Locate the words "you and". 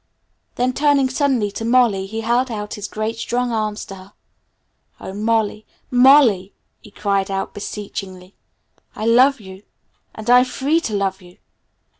9.39-10.27